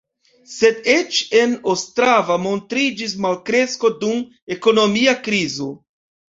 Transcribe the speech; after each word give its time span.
Sed 0.51 0.77
eĉ 0.93 1.19
en 1.41 1.51
Ostrava 1.73 2.37
montriĝis 2.45 3.13
malkresko 3.27 3.93
dum 4.05 4.25
ekonomia 4.57 5.15
krizo. 5.29 5.71